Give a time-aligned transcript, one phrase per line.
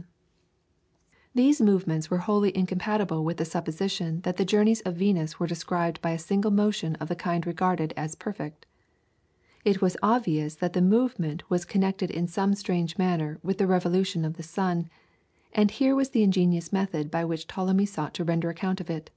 [0.00, 0.04] 1.
[0.04, 4.94] PTOLEMY'S PLANETARY SCHEME.] These movements were wholly incompatible with the supposition that the journeys of
[4.94, 8.64] Venus were described by a single motion of the kind regarded as perfect.
[9.64, 14.24] It was obvious that the movement was connected in some strange manner with the revolution
[14.24, 14.88] of the sun,
[15.52, 19.10] and here was the ingenious method by which Ptolemy sought to render account of it.